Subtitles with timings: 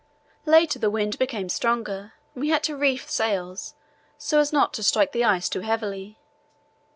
[0.47, 3.75] Later the wind became stronger and we had to reef sails,
[4.17, 6.17] so as not to strike the ice too heavily.